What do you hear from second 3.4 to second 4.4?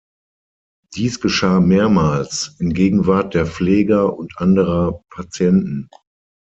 Pfleger und